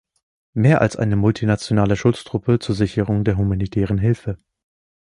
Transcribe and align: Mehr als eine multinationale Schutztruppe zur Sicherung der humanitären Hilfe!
Mehr 0.55 0.81
als 0.81 0.95
eine 0.95 1.15
multinationale 1.15 1.95
Schutztruppe 1.95 2.57
zur 2.57 2.73
Sicherung 2.73 3.23
der 3.23 3.37
humanitären 3.37 3.99
Hilfe! 3.99 4.39